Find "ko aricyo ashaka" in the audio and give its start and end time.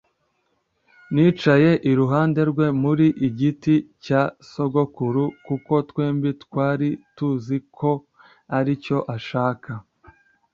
7.77-9.71